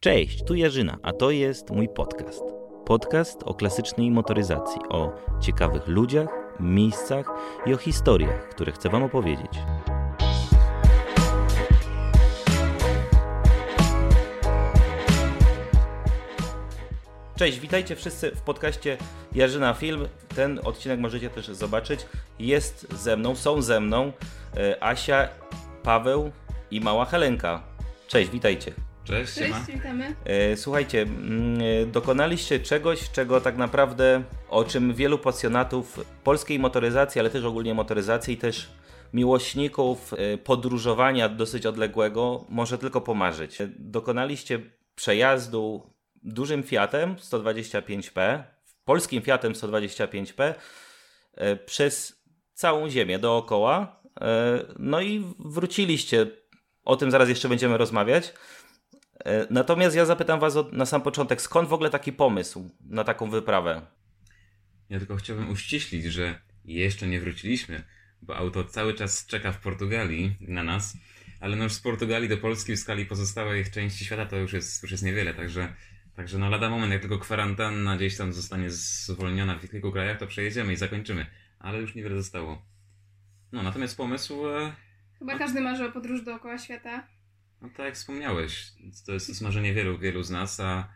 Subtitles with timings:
[0.00, 2.42] Cześć, tu Jarzyna, a to jest mój podcast.
[2.86, 6.28] Podcast o klasycznej motoryzacji, o ciekawych ludziach,
[6.60, 7.26] miejscach
[7.66, 9.50] i o historiach, które chcę Wam opowiedzieć.
[17.36, 18.96] Cześć, witajcie wszyscy w podcaście
[19.34, 20.08] Jarzyna Film.
[20.34, 22.06] Ten odcinek możecie też zobaczyć.
[22.38, 24.12] Jest ze mną, są ze mną
[24.56, 25.28] e, Asia,
[25.82, 26.30] Paweł
[26.70, 27.62] i mała Helenka.
[28.08, 28.87] Cześć, witajcie.
[29.08, 30.14] Cześć, Cześć, witamy.
[30.24, 37.20] E, Słuchajcie, mm, e, dokonaliście czegoś, czego tak naprawdę, o czym wielu pasjonatów polskiej motoryzacji,
[37.20, 38.68] ale też ogólnie motoryzacji i też
[39.12, 43.58] miłośników e, podróżowania dosyć odległego może tylko pomarzyć.
[43.78, 44.60] Dokonaliście
[44.94, 48.42] przejazdu dużym Fiatem 125P,
[48.84, 50.54] polskim Fiatem 125P
[51.34, 52.22] e, przez
[52.54, 53.98] całą ziemię dookoła.
[54.78, 56.26] No i wróciliście.
[56.84, 58.32] O tym zaraz jeszcze będziemy rozmawiać.
[59.24, 63.30] E, Natomiast ja zapytam Was na sam początek, skąd w ogóle taki pomysł na taką
[63.30, 63.82] wyprawę?
[64.90, 67.82] Ja tylko chciałbym uściślić, że jeszcze nie wróciliśmy,
[68.22, 70.96] bo auto cały czas czeka w Portugalii na nas,
[71.40, 74.82] ale no już z Portugalii do Polski w skali pozostałych części świata to już jest,
[74.82, 75.74] już jest niewiele, także,
[76.16, 80.26] także no lada moment, jak tylko kwarantanna gdzieś tam zostanie zwolniona w kilku krajach, to
[80.26, 81.26] przejedziemy i zakończymy,
[81.58, 82.62] ale już niewiele zostało.
[83.52, 84.72] No natomiast pomysł, e,
[85.18, 87.06] Chyba każdy marzy o podróż dookoła świata.
[87.62, 88.72] No tak jak wspomniałeś,
[89.06, 90.88] to jest, to marzenie wielu, wielu z nas, a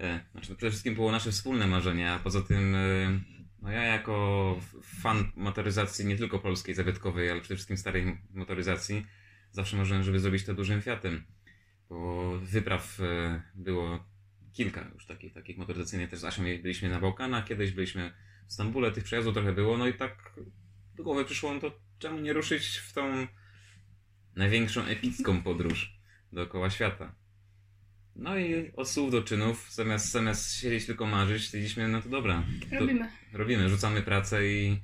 [0.00, 3.20] e, znaczy, no przede wszystkim było nasze wspólne marzenie, a poza tym e,
[3.62, 9.06] no ja jako fan motoryzacji nie tylko polskiej, zabytkowej, ale przede wszystkim starej motoryzacji,
[9.52, 11.24] zawsze marzyłem, żeby zrobić to dużym Fiatem,
[11.88, 14.04] bo wypraw e, było
[14.52, 18.12] kilka już takich, takich motoryzacyjnych, też z Asią byliśmy na Bałkanach, kiedyś byliśmy
[18.46, 20.32] w Stambule, tych przejazdów trochę było, no i tak
[20.94, 23.26] do głowy przyszło, no to czemu nie ruszyć w tą
[24.38, 25.98] największą epicką podróż
[26.32, 27.14] dookoła świata.
[28.16, 32.42] No i od słów do czynów, zamiast, zamiast siedzieć tylko marzyć, stwierdziliśmy, no to dobra,
[32.70, 33.08] to Robimy.
[33.32, 34.82] robimy, rzucamy pracę i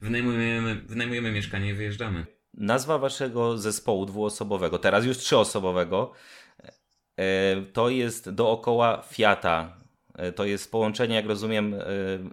[0.00, 2.26] wynajmujemy, wynajmujemy mieszkanie i wyjeżdżamy.
[2.54, 6.12] Nazwa Waszego zespołu dwuosobowego, teraz już trzyosobowego,
[7.16, 9.80] e, to jest dookoła Fiata.
[10.14, 11.80] E, To jest połączenie, jak rozumiem, e,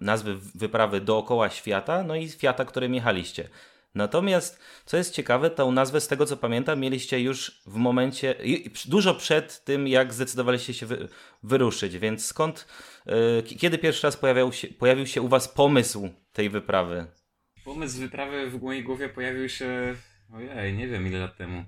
[0.02, 3.50] nazwy wyprawy dookoła świata, no i Fiata, którym jechaliście.
[3.98, 8.36] Natomiast, co jest ciekawe, tą nazwę, z tego co pamiętam, mieliście już w momencie,
[8.86, 11.08] dużo przed tym, jak zdecydowaliście się wy,
[11.44, 11.98] wyruszyć.
[11.98, 12.68] Więc skąd,
[13.50, 17.08] k- kiedy pierwszy raz pojawiał się, pojawił się u Was pomysł tej wyprawy?
[17.66, 19.96] Pomysł wyprawy w mojej głowie pojawił się,
[20.34, 21.66] ojej, nie wiem ile lat temu.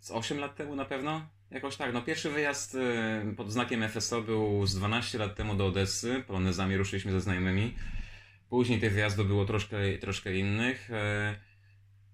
[0.00, 1.28] Z 8 lat temu na pewno?
[1.50, 5.66] Jakoś tak, no pierwszy wyjazd y, pod znakiem FSO był z 12 lat temu do
[5.66, 7.74] Odessy, polonezami ruszyliśmy ze znajomymi.
[8.48, 10.90] Później tych wyjazdów było troszkę, troszkę innych.
[10.90, 11.48] e,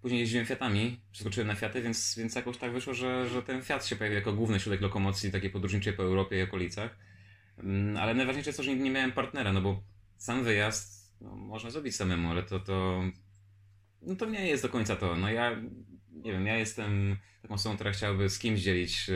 [0.02, 3.86] Później jeździłem Fiatami, przeskoczyłem na Fiaty, więc, więc jakoś tak wyszło, że, że ten Fiat
[3.86, 6.98] się pojawił jako główny środek lokomocji takiej podróżniczej po Europie i okolicach.
[7.58, 9.82] Mm, Ale najważniejsze jest to, że nie, miałem partnera, no bo
[10.16, 13.02] sam wyjazd no, można zrobić samemu, ale to, to,
[14.02, 15.16] no to nie jest do końca to.
[15.16, 15.56] No ja,
[16.12, 19.12] nie wiem, ja jestem taką osobą, która chciałaby z kimś dzielić e,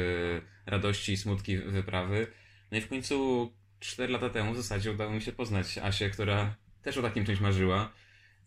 [0.66, 2.26] radości i smutki wyprawy.
[2.70, 3.48] No i w końcu
[3.80, 7.40] 4 lata temu w zasadzie udało mi się poznać Asię, która też o takim czymś
[7.40, 7.92] marzyła.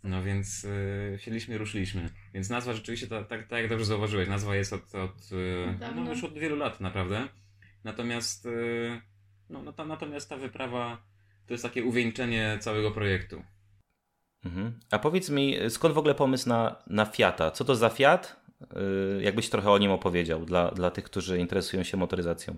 [0.03, 0.65] No więc
[1.13, 2.09] e, siedliśmy i ruszyliśmy.
[2.33, 5.29] Więc nazwa rzeczywiście, tak, tak, tak jak dobrze zauważyłeś, nazwa jest od, od
[5.79, 6.01] dawna.
[6.03, 7.27] no, już od wielu lat naprawdę.
[7.83, 9.01] Natomiast, e,
[9.49, 11.03] no, no, ta, natomiast ta wyprawa
[11.47, 13.43] to jest takie uwieńczenie całego projektu.
[14.45, 14.79] Mhm.
[14.91, 17.51] A powiedz mi, skąd w ogóle pomysł na, na Fiata?
[17.51, 18.41] Co to za Fiat?
[19.15, 22.57] Yy, Jakbyś trochę o nim opowiedział dla, dla tych, którzy interesują się motoryzacją.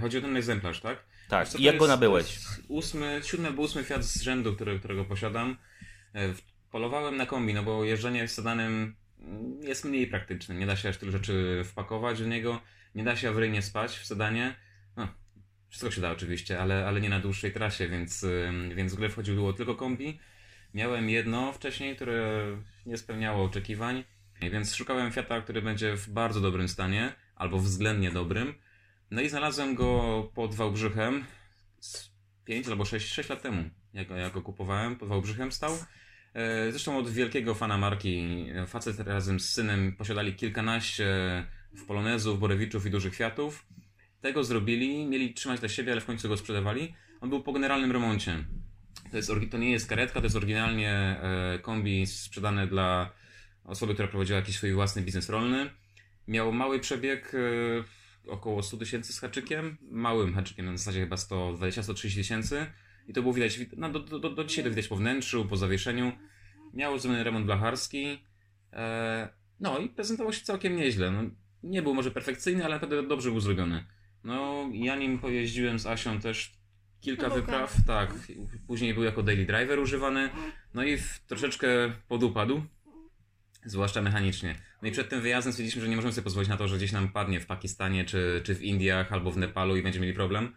[0.00, 1.04] Chodzi o ten egzemplarz, tak?
[1.28, 2.38] Tak, co, i jak go nabyłeś?
[2.68, 5.56] Ósmy, siódmy albo ósmy Fiat z rzędu, który, którego posiadam.
[6.12, 10.54] E, w- Polowałem na kombi, no bo jeżdżenie sedanem mm, jest mniej praktyczne.
[10.54, 12.60] Nie da się aż tylu rzeczy wpakować w niego.
[12.94, 14.54] Nie da się awaryjnie spać w sedanie.
[14.96, 15.08] No,
[15.68, 18.26] wszystko się da oczywiście, ale, ale nie na dłuższej trasie, więc,
[18.74, 20.18] więc w grę wchodziło tylko kombi.
[20.74, 22.44] Miałem jedno wcześniej, które
[22.86, 24.04] nie spełniało oczekiwań,
[24.40, 28.54] więc szukałem Fiata, który będzie w bardzo dobrym stanie, albo względnie dobrym.
[29.10, 31.24] No i znalazłem go pod Wałbrzychem
[32.44, 35.72] 5 albo 6, 6 lat temu, jak, go- jak go kupowałem, pod Wałbrzychem stał.
[36.34, 41.06] E, Zresztą od wielkiego fana marki, e, facet razem z synem posiadali kilkanaście
[41.72, 43.66] w Polonezów, Borewiczów i dużych Fiatów.
[44.20, 46.94] Tego zrobili, mieli trzymać dla siebie, ale w końcu go sprzedawali.
[47.20, 48.44] On był po generalnym remoncie.
[49.10, 53.12] To, jest, to nie jest karetka, to jest oryginalnie e, kombi sprzedane dla
[53.64, 55.70] osoby, która prowadziła jakiś swój własny biznes rolny.
[56.28, 57.32] Miał mały przebieg,
[58.28, 62.66] około 100 tysięcy z haczykiem, małym haczykiem, na zasadzie chyba 120-130 tysięcy.
[63.08, 66.12] I to było widać, no, do, do, do dzisiaj to widać po wnętrzu, po zawieszeniu.
[66.74, 68.18] Miało zrobiony remont blacharski.
[68.72, 69.28] E,
[69.60, 71.10] no i prezentował się całkiem nieźle.
[71.10, 71.22] No,
[71.62, 73.84] nie był może perfekcyjny, ale naprawdę dobrze był zrobiony.
[74.24, 76.52] No, ja nim pojeździłem z Asią też
[77.00, 78.14] kilka No, wypraw, tak.
[78.66, 80.30] Później był jako daily driver używany,
[80.74, 81.68] no i w, troszeczkę
[82.08, 82.62] podupadł,
[83.64, 84.54] zwłaszcza mechanicznie.
[84.82, 86.92] No i przed tym wyjazdem stwierdziliśmy, że nie możemy sobie pozwolić na to, że gdzieś
[86.92, 90.54] nam padnie w Pakistanie, czy, czy w Indiach, albo w Nepalu i będziemy mieli problem.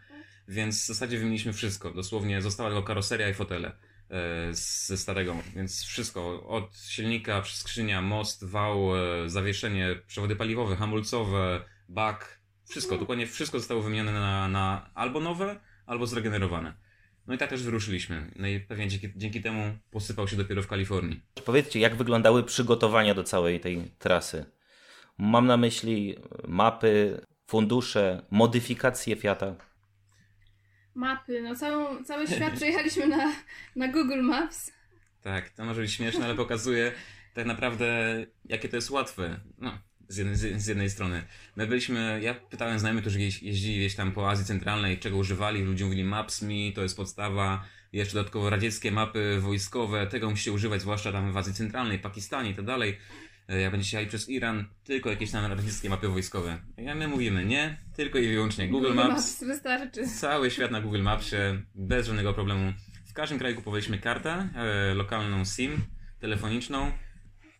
[0.47, 1.91] Więc w zasadzie wymieniliśmy wszystko.
[1.91, 3.71] Dosłownie została tylko karoseria i fotele
[4.09, 5.35] e, ze starego.
[5.55, 6.47] Więc wszystko.
[6.47, 12.37] Od silnika, skrzynia, most, wał, e, zawieszenie, przewody paliwowe, hamulcowe, bak.
[12.69, 12.97] Wszystko.
[12.97, 16.86] Dokładnie wszystko zostało wymienione na, na albo nowe, albo zregenerowane.
[17.27, 18.31] No i tak też wyruszyliśmy.
[18.35, 21.21] No i pewnie dzięki, dzięki temu posypał się dopiero w Kalifornii.
[21.45, 24.45] Powiedzcie, jak wyglądały przygotowania do całej tej trasy?
[25.17, 26.15] Mam na myśli
[26.47, 29.55] mapy, fundusze, modyfikacje Fiata.
[30.95, 33.33] Mapy, no całą, cały świat przejechaliśmy na,
[33.75, 34.71] na Google Maps.
[35.21, 36.91] Tak, to może być śmieszne, ale pokazuje
[37.33, 38.15] tak naprawdę,
[38.45, 39.39] jakie to jest łatwe.
[39.57, 39.77] No,
[40.07, 41.23] z jednej, z jednej strony.
[41.55, 45.61] My byliśmy, ja pytałem znajomych, którzy jeź- jeździli gdzieś tam po Azji Centralnej, czego używali,
[45.63, 51.11] ludzie mówili Maps.me, to jest podstawa, jeszcze dodatkowo radzieckie mapy wojskowe, tego musicie używać, zwłaszcza
[51.11, 52.97] tam w Azji Centralnej, Pakistanie i tak dalej.
[53.49, 56.57] E, Jak będziecie jechali przez Iran, tylko jakieś tam radzieckie mapy wojskowe.
[56.77, 59.43] Ja my mówimy nie, tylko i wyłącznie Google Maps.
[59.43, 60.07] wystarczy.
[60.07, 61.35] Cały świat na Google Mapsie,
[61.75, 62.73] bez żadnego problemu.
[63.05, 65.81] W każdym kraju kupowaliśmy kartę, e, lokalną SIM,
[66.19, 66.91] telefoniczną.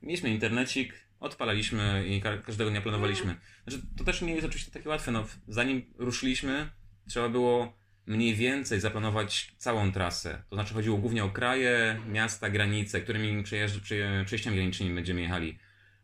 [0.02, 3.36] Mieliśmy internecik, odpalaliśmy i ka- każdego dnia planowaliśmy.
[3.68, 5.12] Znaczy, to też nie jest oczywiście takie łatwe.
[5.12, 6.70] No, zanim ruszyliśmy,
[7.10, 10.44] trzeba było mniej więcej zaplanować całą trasę.
[10.50, 15.58] To znaczy chodziło głównie o kraje, miasta, granice, którymi przejeżdż- przeje- przejściami granicznymi będziemy jechali.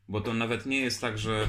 [0.08, 1.48] Bo to nawet nie jest tak, że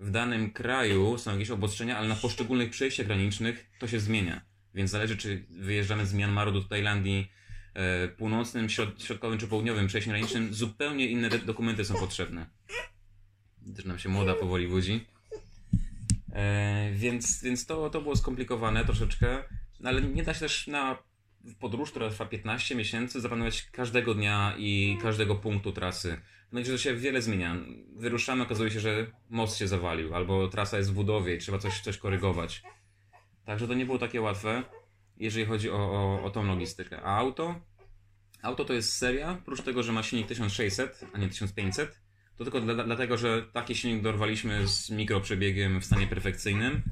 [0.00, 4.40] w danym kraju są jakieś obostrzenia, ale na poszczególnych przejściach granicznych to się zmienia.
[4.74, 7.30] Więc zależy, czy wyjeżdżamy z Myanmaru do Tajlandii
[7.74, 12.46] e, północnym, środ- środkowym czy południowym przejściem granicznym, zupełnie inne dokumenty są potrzebne.
[13.74, 15.06] Też nam się młoda powoli budzi.
[16.32, 19.44] E, więc więc to, to było skomplikowane troszeczkę,
[19.80, 20.98] no ale nie da się też na
[21.60, 26.20] podróż, która trwa 15 miesięcy, zaplanować każdego dnia i każdego punktu trasy.
[26.52, 27.56] Będzie, że się wiele zmienia.
[27.96, 31.80] Wyruszamy, okazuje się, że most się zawalił, albo trasa jest w budowie i trzeba coś,
[31.80, 32.62] coś korygować.
[33.44, 34.62] Także to nie było takie łatwe,
[35.16, 37.02] jeżeli chodzi o, o, o tą logistykę.
[37.02, 37.60] A auto?
[38.42, 42.00] Auto to jest seria, oprócz tego, że ma silnik 1600, a nie 1500,
[42.36, 46.82] to tylko dla, dlatego, że taki silnik dorwaliśmy z mikroprzebiegiem w stanie perfekcyjnym.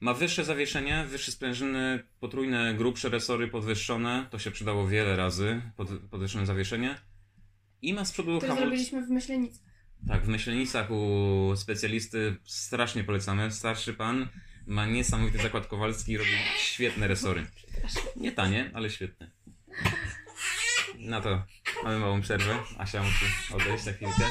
[0.00, 4.26] Ma wyższe zawieszenie, wyższe sprężyny, potrójne, grubsze resory podwyższone.
[4.30, 7.00] To się przydało wiele razy, pod, podwyższone zawieszenie.
[7.82, 8.60] I ma z przodu To hamulc...
[8.60, 9.66] zrobiliśmy w Myślenicach.
[10.08, 13.50] Tak, w Myślenicach u specjalisty strasznie polecamy.
[13.50, 14.28] Starszy pan
[14.66, 17.46] ma niesamowity zakład kowalski i robi świetne resory.
[18.16, 19.30] Nie tanie, ale świetne.
[20.98, 21.44] Na to
[21.84, 22.58] mamy małą przerwę.
[22.78, 23.24] Asia musi
[23.54, 24.24] odejść na chwilkę.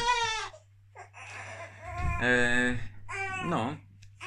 [2.21, 2.77] Eee,
[3.45, 3.77] no.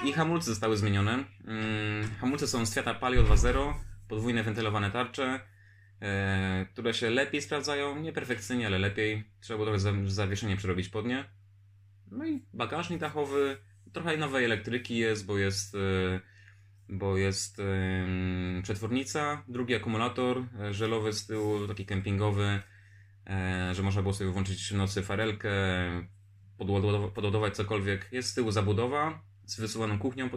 [0.04, 1.12] I hamulce zostały zmienione.
[1.46, 3.74] Mm, hamulce są z Fiata Palio 2.0,
[4.08, 5.40] podwójne wentylowane tarcze,
[6.02, 7.96] e, które się lepiej sprawdzają.
[8.00, 9.24] Nie perfekcyjnie, ale lepiej.
[9.40, 11.24] Trzeba było trochę za- zawieszenie przerobić pod nie.
[12.10, 13.58] No i bagażnik dachowy.
[13.92, 15.78] Trochę nowej elektryki jest, bo jest, e,
[16.88, 17.62] bo jest
[18.62, 22.62] przetwornica, drugi akumulator e, żelowy z tyłu, taki kempingowy,
[23.72, 25.50] że można było sobie włączyć w nocy farelkę,
[26.58, 28.08] podładowa- podładować cokolwiek.
[28.12, 30.30] Jest z tyłu zabudowa z wysuwaną kuchnią,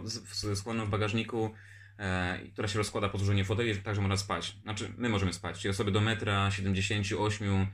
[0.54, 1.50] składowaną w bagażniku,
[1.98, 4.56] e, która się rozkłada po złożeniu foteli, tak, że można spać.
[4.62, 7.66] Znaczy, my możemy spać, czyli osoby do metra 78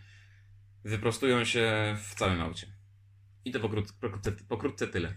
[0.84, 2.66] wyprostują się w całym aucie.
[3.44, 5.14] I to pokrótce, pokrótce, pokrótce tyle.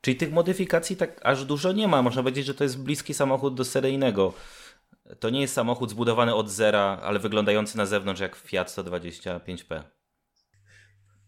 [0.00, 2.02] Czyli tych modyfikacji tak aż dużo nie ma.
[2.02, 4.34] Można powiedzieć, że to jest bliski samochód do seryjnego.
[5.20, 9.82] To nie jest samochód zbudowany od zera, ale wyglądający na zewnątrz jak Fiat 125P.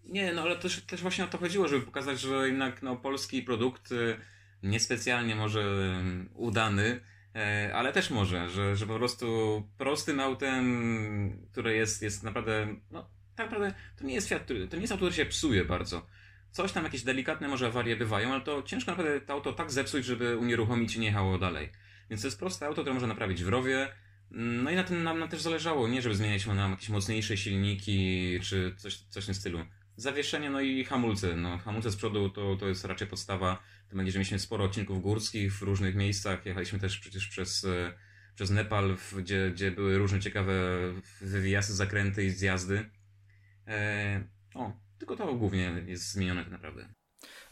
[0.05, 3.43] Nie, no ale też, też właśnie o to chodziło, żeby pokazać, że jednak no, polski
[3.43, 4.17] produkt y,
[4.63, 7.01] niespecjalnie może ym, udany,
[7.35, 9.29] e, ale też może, że, że po prostu
[9.79, 14.83] prostym autem, które jest, jest naprawdę, no tak naprawdę to nie jest Fiat, to nie
[14.83, 16.07] jest auto, które się psuje bardzo.
[16.51, 20.05] Coś tam, jakieś delikatne może awarie bywają, ale to ciężko naprawdę to auto tak zepsuć,
[20.05, 21.73] żeby unieruchomić i nie jechało dalej.
[22.11, 23.89] Więc to jest proste auto, które można naprawić w rowie.
[24.31, 28.39] No i na tym nam, nam też zależało, nie żeby zmieniać nam jakieś mocniejsze silniki,
[28.43, 29.59] czy coś, coś w tym stylu.
[29.97, 31.37] Zawieszenie, no i hamulce.
[31.37, 33.63] No, hamulce z przodu to, to jest raczej podstawa.
[33.89, 36.47] To będzie, że mieliśmy sporo odcinków górskich w różnych miejscach.
[36.47, 37.95] Jechaliśmy też przecież przez, e,
[38.35, 40.53] przez Nepal, gdzie, gdzie były różne ciekawe
[41.21, 42.91] wywiasy, zakręty i zjazdy.
[43.67, 46.89] E, o, tylko to głównie jest zmienione tak naprawdę.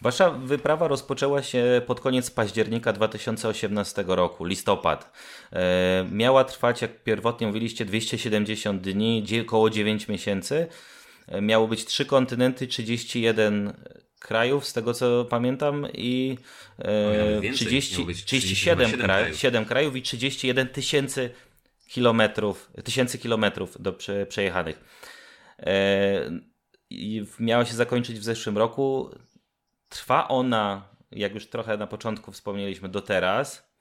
[0.02, 5.12] Wasza wyprawa rozpoczęła się pod koniec października 2018 roku, listopad.
[5.52, 10.66] E, miała trwać, jak pierwotnie mówiliście, 270 dni, około 9 miesięcy.
[11.28, 13.72] E, miało być trzy kontynenty, 31
[14.18, 16.38] krajów, z tego co pamiętam, i
[16.78, 19.38] e, więcej, 30, 37 krajów.
[19.38, 21.30] 7 krajów i 31 tysięcy
[21.88, 24.84] kilometrów, tysięcy kilometrów do prze, przejechanych.
[25.58, 26.30] E,
[26.90, 29.10] I miała się zakończyć w zeszłym roku.
[29.92, 33.72] Trwa ona, jak już trochę na początku wspomnieliśmy, do teraz.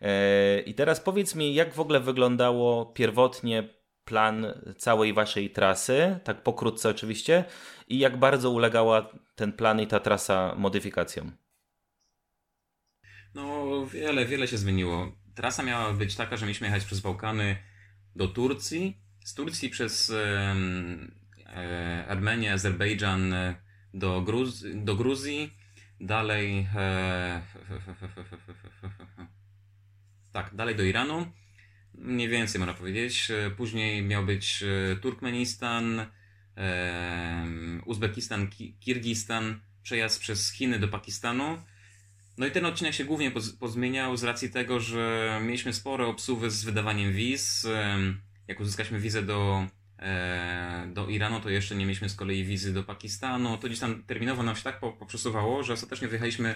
[0.00, 3.68] E, I teraz powiedz mi, jak w ogóle wyglądało pierwotnie
[4.04, 7.44] plan całej waszej trasy, tak pokrótce oczywiście,
[7.88, 11.32] i jak bardzo ulegała ten plan i ta trasa modyfikacjom?
[13.34, 15.12] No, wiele, wiele się zmieniło.
[15.34, 17.56] Trasa miała być taka, że mieliśmy jechać przez Bałkany
[18.16, 20.54] do Turcji, z Turcji przez e,
[22.08, 23.34] Armenię, Azerbejdżan
[23.94, 25.54] do, Gruz do Gruzji,
[26.00, 27.42] dalej e,
[30.32, 31.32] tak, dalej do Iranu,
[31.94, 33.28] mniej więcej można powiedzieć.
[33.56, 34.64] Później miał być
[35.00, 36.06] Turkmenistan,
[37.84, 38.48] Uzbekistan,
[38.80, 41.62] Kirgistan, przejazd przez Chiny do Pakistanu.
[42.38, 46.64] No i ten odcinek się głównie pozmieniał z racji tego, że mieliśmy spore obsuwy z
[46.64, 47.66] wydawaniem wiz.
[48.48, 49.79] Jak uzyskaliśmy wizę do, e,
[50.86, 53.58] do Iranu, to jeszcze nie mieliśmy z kolei wizy do Pakistanu.
[53.58, 56.54] To gdzieś tam terminowo nam się tak poprzesuwało, że ostatecznie wyjechaliśmy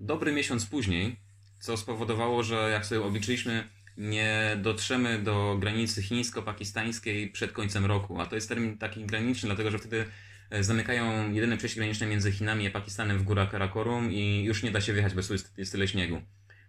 [0.00, 1.16] dobry miesiąc później,
[1.60, 8.20] co spowodowało, że jak sobie obliczyliśmy, nie dotrzemy do granicy chińsko-pakistańskiej przed końcem roku.
[8.20, 10.04] A to jest termin taki graniczny, dlatego że wtedy
[10.50, 14.70] e, zamykają jedyne przejście graniczne między Chinami a Pakistanem w górach Karakorum i już nie
[14.70, 15.20] da się wjechać, bo
[15.56, 16.22] jest tyle śniegu.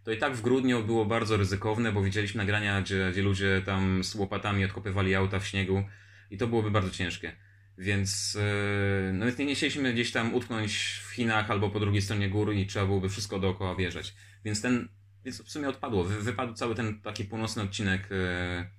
[0.03, 4.03] To i tak w grudniu było bardzo ryzykowne, bo widzieliśmy nagrania, gdzie, gdzie ludzie tam
[4.03, 5.83] z łopatami odkopywali auta w śniegu
[6.31, 7.31] i to byłoby bardzo ciężkie.
[7.77, 12.53] Więc yy, no, nie chcieliśmy gdzieś tam utknąć w Chinach albo po drugiej stronie gór
[12.53, 14.15] i trzeba byłoby wszystko dookoła wjeżdżać.
[14.45, 14.87] Więc ten
[15.25, 16.03] więc w sumie odpadło.
[16.03, 18.69] Wypadł cały ten taki północny odcinek e,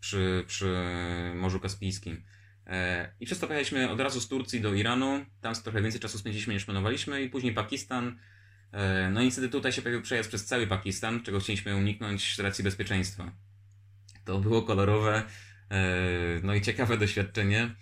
[0.00, 0.74] przy, przy
[1.34, 2.22] Morzu Kaspijskim.
[2.66, 5.26] E, I przez to pojechaliśmy od razu z Turcji do Iranu.
[5.40, 7.22] Tam trochę więcej czasu spędziliśmy niż planowaliśmy.
[7.22, 8.18] I później Pakistan.
[8.72, 12.64] E, no niestety tutaj się pojawił przejazd przez cały Pakistan, czego chcieliśmy uniknąć z racji
[12.64, 13.32] bezpieczeństwa.
[14.24, 15.22] To było kolorowe,
[16.42, 17.74] no i ciekawe doświadczenie.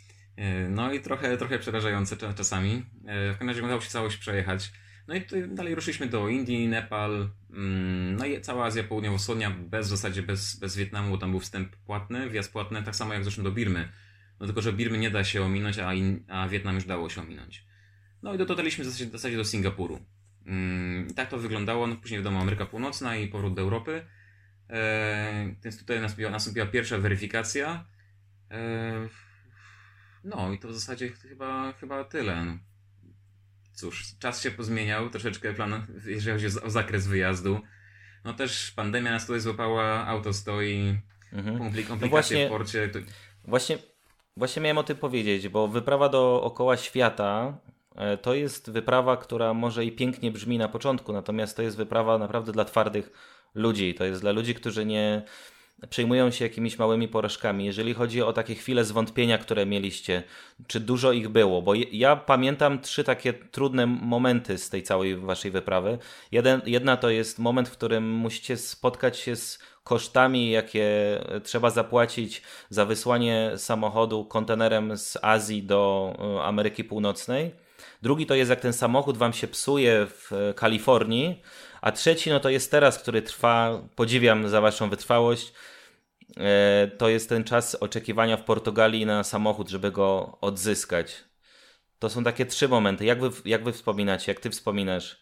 [0.71, 2.83] No i trochę, trochę przerażające czasami.
[3.05, 4.73] W każdym razie udało się całość przejechać.
[5.09, 9.91] No i dalej ruszyliśmy do Indii, Nepal, mm, no i cała Azja Południowo-Wschodnia, bez w
[9.91, 13.43] zasadzie bez, bez Wietnamu, bo tam był wstęp płatny, wjazd płatny, tak samo jak zresztą
[13.43, 13.89] do Birmy.
[14.41, 17.21] No tylko, że Birmy nie da się ominąć, a, in, a Wietnam już dało się
[17.21, 17.67] ominąć.
[18.23, 20.01] No i dotarliśmy w zasadzie, w zasadzie do Singapuru.
[20.47, 24.07] Mm, I tak to wyglądało, no później wiadomo Ameryka Północna i powrót do Europy.
[24.71, 27.85] E, więc tutaj nastąpiła, nastąpiła pierwsza weryfikacja.
[28.51, 29.09] E,
[30.25, 32.45] no i to w zasadzie chyba, chyba tyle.
[32.45, 32.59] No
[33.77, 37.61] cóż, czas się pozmieniał, troszeczkę plan, jeżeli chodzi o zakres wyjazdu.
[38.25, 40.99] No też pandemia nas tutaj złapała, auto stoi,
[41.33, 41.59] mhm.
[41.59, 42.91] komplikacje no właśnie, w porcie.
[43.45, 43.79] Właśnie,
[44.37, 47.59] właśnie miałem o tym powiedzieć, bo wyprawa dookoła świata
[48.23, 52.53] to jest wyprawa, która może i pięknie brzmi na początku, natomiast to jest wyprawa naprawdę
[52.53, 53.11] dla twardych
[53.55, 53.95] ludzi.
[53.95, 55.23] To jest dla ludzi, którzy nie
[55.91, 57.65] przejmują się jakimiś małymi porażkami.
[57.65, 60.23] Jeżeli chodzi o takie chwile zwątpienia, które mieliście,
[60.67, 61.63] czy dużo ich było?
[61.63, 65.99] Bo ja pamiętam trzy takie trudne momenty z tej całej waszej wyprawy.
[66.33, 70.89] Jeden, jedna to jest moment, w którym musicie spotkać się z kosztami, jakie
[71.45, 77.66] trzeba zapłacić za wysłanie samochodu kontenerem z Azji do e, Ameryki Północnej.
[78.03, 81.43] Drugi to jest jak ten samochód wam się psuje w Kalifornii,
[81.81, 85.53] a trzeci, no to jest teraz, który trwa, podziwiam za Waszą wytrwałość.
[86.37, 91.25] E, to jest ten czas oczekiwania w Portugalii na samochód, żeby go odzyskać.
[91.99, 93.05] To są takie trzy momenty.
[93.05, 95.21] Jak wy, jak wy wspominacie, jak ty wspominasz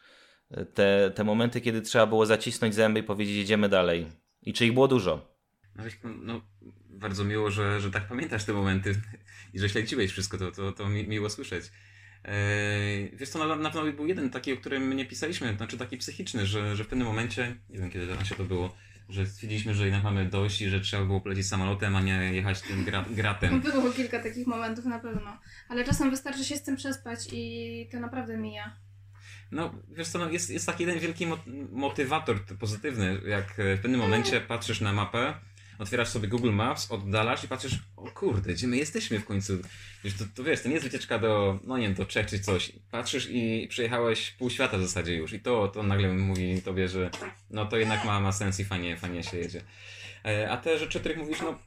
[0.50, 4.06] e, te, te momenty, kiedy trzeba było zacisnąć zęby i powiedzieć, jedziemy dalej?
[4.42, 5.34] I czy ich było dużo?
[5.76, 5.84] No,
[6.23, 6.40] no
[6.90, 8.94] bardzo miło, że, że tak pamiętasz te momenty
[9.54, 11.64] i że śledziłeś wszystko, to, to, to miło słyszeć.
[12.25, 15.97] Eee, wiesz co, na, na pewno był jeden taki, o którym nie pisaliśmy, znaczy taki
[15.97, 18.75] psychiczny, że, że w pewnym momencie, nie wiem kiedy to się to było,
[19.09, 22.61] że stwierdziliśmy, że jednak mamy dość i że trzeba było polecieć samolotem, a nie jechać
[22.61, 23.61] tym gra, gratem.
[23.61, 25.38] Było kilka takich momentów na pewno,
[25.69, 28.76] ale czasem wystarczy się z tym przespać i to naprawdę mija.
[29.50, 31.26] No, wiesz co, no jest, jest taki jeden wielki
[31.73, 35.35] motywator pozytywny, jak w pewnym momencie patrzysz na mapę
[35.78, 39.59] otwierasz sobie Google Maps, oddalasz i patrzysz, o kurde, gdzie my jesteśmy w końcu.
[40.04, 42.40] Wiesz, to, to wiesz, to nie jest wycieczka do, no nie wiem, do Czech czy
[42.40, 42.73] coś.
[42.90, 47.11] Patrzysz i przejechałeś pół świata w zasadzie już i to, to nagle mówi tobie, że
[47.50, 49.62] no to jednak ma, ma sens i fajnie, fajnie się jedzie.
[50.25, 51.59] E, a te rzeczy, o których mówisz, no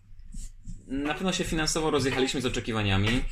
[0.88, 3.24] na pewno się finansowo rozjechaliśmy z oczekiwaniami,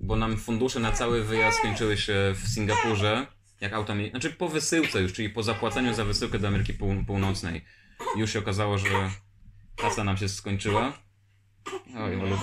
[0.00, 3.26] bo nam fundusze na cały wyjazd skończyły się w Singapurze,
[3.60, 6.74] jak auta mieli, znaczy po wysyłce już, czyli po zapłaceniu za wysyłkę do Ameryki
[7.06, 7.64] Północnej.
[8.16, 9.10] Już się okazało, że
[9.76, 10.92] Kasa nam się skończyła.
[11.98, 12.36] Oj, Olu.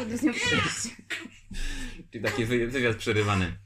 [2.11, 3.57] Czyli taki wy, wywiad przerywany.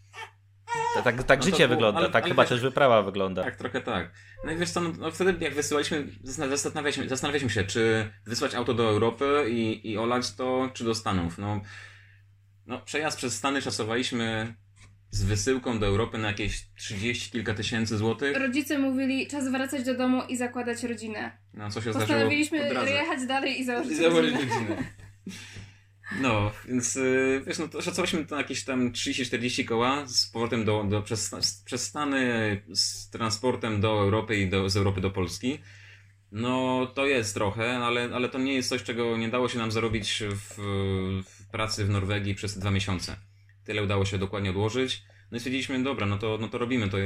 [0.94, 3.44] Tak, tak, tak No życie było- wygląda, ale- tak ale chyba wiesz- też wyprawa wygląda.
[3.44, 4.14] Tak, trochę tak.
[4.46, 8.74] No i wiesz co, no, no wtedy jak wysyłaliśmy, zastanawialiśmy, zastanawialiśmy się, czy wysłać auto
[8.74, 11.38] do Europy i, i olać to, czy do Stanów.
[11.38, 11.62] No,
[12.66, 14.56] no przejazd przez Stany szacowaliśmy
[15.12, 18.38] z wysyłką do Europy na jakieś 30 kilka tysięcy złotych.
[18.38, 21.32] Rodzice mówili, czas wracać do domu i zakładać rodzinę.
[21.54, 22.92] No co się zdarzyło Postanowiliśmy po drodze.
[22.92, 24.54] jechać dalej i założyć I założyć rodzinę.
[24.56, 24.84] rodzinę.
[26.22, 30.66] No, więc y, wiesz, no to szacowaliśmy to na jakieś tam 30-40 koła z powrotem
[30.66, 31.32] do, do przez,
[31.66, 35.60] przez Stany, z transportem do Europy i do, z Europy do Polski.
[36.32, 39.72] No, to jest trochę, ale, ale to nie jest coś, czego nie dało się nam
[39.72, 40.56] zarobić w,
[41.30, 43.16] w pracy w Norwegii przez dwa miesiące.
[43.64, 45.04] Tyle udało się dokładnie odłożyć.
[45.32, 46.98] No i stwierdziliśmy, dobra, no to, no to robimy to.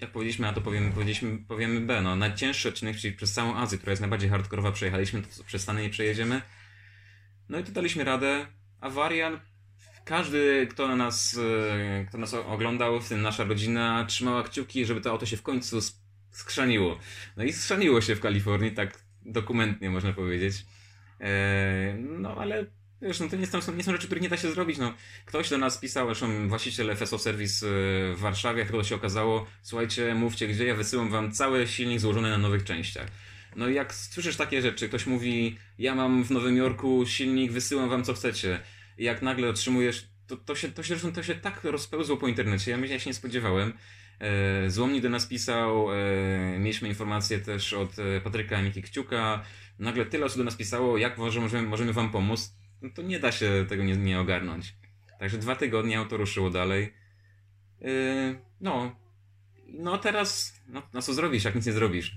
[0.00, 2.02] Jak powiedzieliśmy A, to powiemy, powiedzieliśmy, powiemy B.
[2.02, 5.82] No, najcięższy odcinek, czyli przez całą Azję, która jest najbardziej hardkorowa, przejechaliśmy, to przez Stany
[5.82, 6.42] nie przejedziemy.
[7.48, 8.46] No i tu daliśmy radę.
[8.80, 9.40] Awaria.
[10.04, 11.38] Każdy, kto na nas,
[12.00, 15.42] e, kto nas oglądał, w tym nasza rodzina, trzymała kciuki, żeby to auto się w
[15.42, 15.96] końcu sk-
[16.30, 16.98] skrzaniło.
[17.36, 20.66] No i skrzaniło się w Kalifornii, tak dokumentnie można powiedzieć.
[21.20, 22.66] E, No ale
[23.02, 24.78] wiesz, no to nie są, nie są rzeczy, których nie da się zrobić.
[24.78, 27.70] No, ktoś do nas pisał, zresztą właściciel FSO Service e,
[28.14, 32.30] w Warszawie, jak to się okazało, słuchajcie, mówcie gdzie, ja wysyłam wam cały silnik złożony
[32.30, 33.06] na nowych częściach.
[33.56, 37.88] No i jak słyszysz takie rzeczy, ktoś mówi, ja mam w Nowym Jorku silnik, wysyłam
[37.88, 38.60] wam co chcecie.
[38.98, 42.70] I jak nagle otrzymujesz, to, to, się, to, się, to się tak rozpełzło po internecie,
[42.70, 43.72] ja, ja się nie spodziewałem.
[44.20, 49.42] E, Złomnik do nas pisał, e, mieliśmy informacje też od e, Patryka Miki Kciuka.
[49.78, 52.56] Nagle tyle osób do nas pisało, jak może, możemy, możemy wam pomóc.
[52.82, 54.74] No to nie da się tego nie, nie ogarnąć.
[55.18, 56.94] Także dwa tygodnie auto ruszyło dalej.
[57.82, 57.88] E,
[58.60, 58.96] no.
[59.68, 62.16] No teraz, no, no co zrobisz, jak nic nie zrobisz?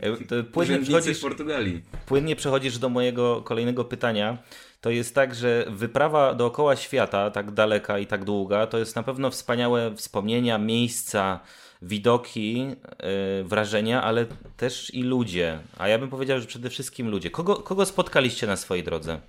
[0.00, 1.82] E, Płynnie przechodzisz, Portugalii.
[2.06, 4.38] płynnie przechodzisz do mojego kolejnego pytania.
[4.80, 9.02] To jest tak, że wyprawa dookoła świata, tak daleka i tak długa, to jest na
[9.02, 11.40] pewno wspaniałe wspomnienia, miejsca,
[11.82, 14.26] widoki, e, wrażenia, ale
[14.56, 15.58] też i ludzie.
[15.78, 17.30] A ja bym powiedział, że przede wszystkim ludzie.
[17.30, 19.20] Kogo, kogo spotkaliście na swojej drodze?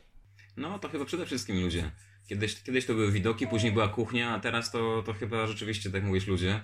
[0.60, 1.91] No to chyba przede wszystkim ludzie.
[2.28, 6.04] Kiedyś, kiedyś to były widoki, później była kuchnia, a teraz to, to chyba rzeczywiście, tak
[6.04, 6.62] mówisz, ludzie.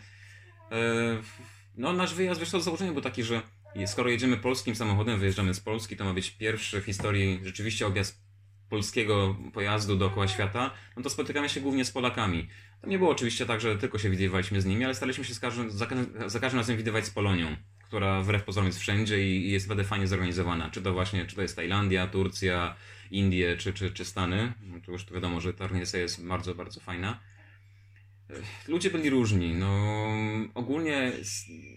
[0.71, 0.77] E,
[1.75, 3.41] no nasz wyjazd, wiesz co, z założenia był taki, że
[3.85, 8.25] skoro jedziemy polskim samochodem, wyjeżdżamy z Polski, to ma być pierwszy w historii rzeczywiście objazd
[8.69, 12.47] polskiego pojazdu dookoła świata, no to spotykamy się głównie z Polakami.
[12.81, 15.39] To nie było oczywiście tak, że tylko się widywaliśmy z nimi, ale staraliśmy się z
[15.39, 17.55] każdym, za, ka- za każdym razem widywać z Polonią,
[17.95, 20.69] która wbrew pozorom jest wszędzie i, jest naprawdę fajnie zorganizowana.
[20.69, 22.75] Czy to właśnie, czy to jest Tajlandia, Turcja,
[23.11, 24.53] Indie, czy, czy, czy Stany.
[24.61, 27.19] No to już wiadomo, że ta organizacja jest bardzo, bardzo fajna.
[28.67, 29.53] Ludzie byli różni.
[29.53, 29.95] No,
[30.53, 31.11] ogólnie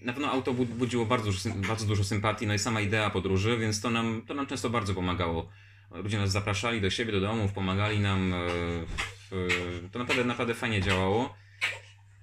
[0.02, 1.30] na pewno auto bu- budziło bardzo,
[1.68, 4.94] bardzo dużo sympatii, no i sama idea podróży, więc to nam, to nam często bardzo
[4.94, 5.48] pomagało.
[5.90, 8.34] Ludzie nas zapraszali do siebie, do domów, pomagali nam.
[8.34, 11.34] e, To naprawdę, naprawdę fajnie działało.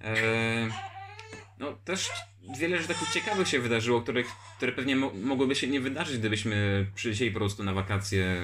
[0.00, 0.68] E,
[1.58, 2.10] No też
[2.58, 6.86] wiele rzeczy takich ciekawych się wydarzyło, których, które pewnie mo- mogłyby się nie wydarzyć, gdybyśmy
[6.94, 8.36] przylecieli po prostu na wakacje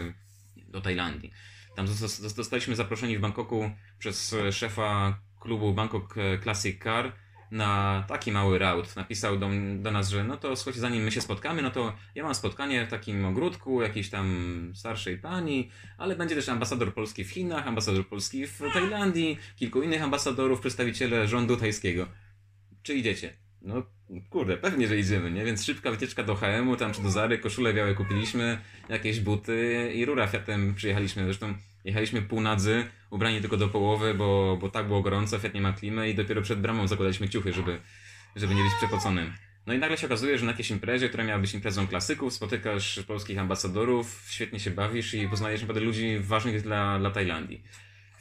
[0.69, 1.31] do Tajlandii.
[1.77, 7.13] Tam zosta- zosta- zostaliśmy zaproszeni w Bangkoku przez szefa klubu Bangkok Classic Car
[7.51, 8.97] na taki mały raut.
[8.97, 12.25] Napisał do, do nas, że no to słuchajcie, zanim my się spotkamy, no to ja
[12.25, 17.31] mam spotkanie w takim ogródku jakiejś tam starszej pani, ale będzie też ambasador Polski w
[17.31, 22.07] Chinach, ambasador Polski w Tajlandii, kilku innych ambasadorów, przedstawiciele rządu tajskiego.
[22.83, 23.42] Czy idziecie?
[23.65, 23.83] No
[24.31, 25.45] kurde, pewnie, że idziemy, nie?
[25.45, 30.05] Więc szybka wycieczka do HM-u, tam czy do Zary, koszule białe kupiliśmy, jakieś buty i
[30.05, 31.25] rura Fiatem przyjechaliśmy.
[31.25, 35.73] Zresztą jechaliśmy półnadzy, ubrani tylko do połowy, bo, bo tak było gorąco, Fiat nie ma
[35.73, 37.81] klimy i dopiero przed bramą zakładaliśmy ciuchy, żeby,
[38.37, 39.33] żeby nie być przepoconym.
[39.67, 43.01] No i nagle się okazuje, że na jakiejś imprezie, która miała być imprezą klasyków, spotykasz
[43.07, 47.63] polskich ambasadorów, świetnie się bawisz i poznajesz naprawdę ludzi ważnych dla, dla Tajlandii.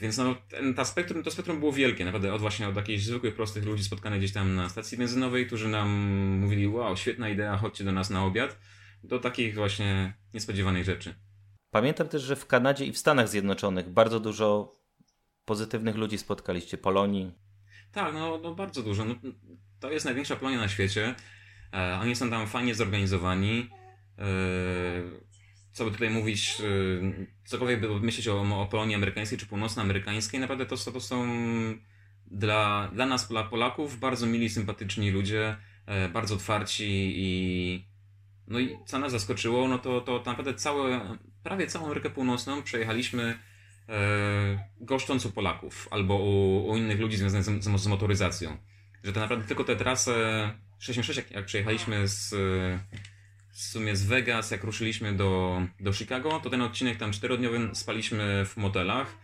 [0.01, 3.35] Więc no, ten, ta spektrum, to spektrum było wielkie, naprawdę od właśnie od jakichś zwykłych,
[3.35, 5.89] prostych ludzi spotkanych gdzieś tam na stacji benzynowej, którzy nam
[6.39, 8.59] mówili, wow, świetna idea, chodźcie do nas na obiad,
[9.03, 11.15] do takich właśnie niespodziewanych rzeczy.
[11.71, 14.71] Pamiętam też, że w Kanadzie i w Stanach Zjednoczonych bardzo dużo
[15.45, 16.77] pozytywnych ludzi spotkaliście.
[16.77, 17.31] Polonii.
[17.91, 19.05] Tak, no, no bardzo dużo.
[19.05, 19.15] No,
[19.79, 21.15] to jest największa Polonia na świecie.
[21.73, 23.69] E, oni są tam fajnie zorganizowani.
[24.17, 25.30] E,
[25.71, 30.65] co by tutaj mówić, e, cokolwiek by myśleć o, o Polonii amerykańskiej czy północnoamerykańskiej, naprawdę
[30.65, 31.27] to, to są
[32.27, 35.55] dla, dla nas, dla Polaków, bardzo mili, sympatyczni ludzie,
[35.85, 37.91] e, bardzo otwarci i
[38.47, 43.39] no i co nas zaskoczyło, no to, to naprawdę całe, prawie całą Amerykę Północną przejechaliśmy
[43.89, 48.57] e, goszcząc u Polaków albo u, u innych ludzi związanych z, z, z motoryzacją.
[49.03, 50.13] Że to naprawdę tylko tę trasę
[50.79, 52.35] 66, jak, jak przejechaliśmy z,
[53.51, 58.45] w sumie z Vegas, jak ruszyliśmy do, do Chicago, to ten odcinek tam czterodniowy spaliśmy
[58.45, 59.17] w motelach.